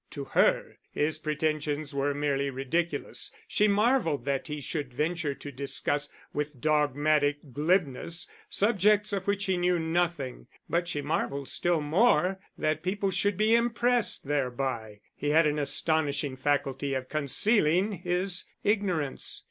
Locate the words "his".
0.89-1.19, 17.91-18.45